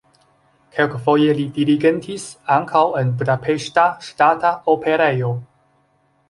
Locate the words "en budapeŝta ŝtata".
3.03-4.53